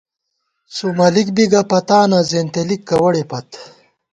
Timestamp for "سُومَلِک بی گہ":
0.75-1.61